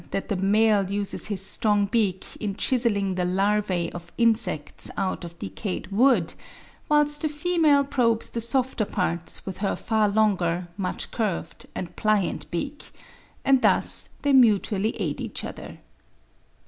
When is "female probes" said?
7.29-8.31